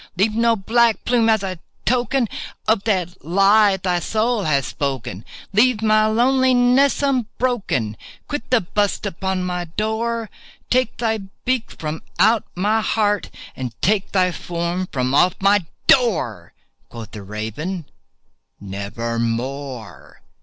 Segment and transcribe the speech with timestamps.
[0.17, 2.27] Leave no black plume as a token
[2.67, 5.23] of that lie thy soul hath spoken!
[5.53, 10.27] Leave my loneliness unbroken!—quit the bust above my door!
[10.71, 16.51] Take thy beak from out my heart, and take thy form from off my door!"
[16.89, 17.85] Quoth the Raven,
[18.59, 20.23] "Nevermore."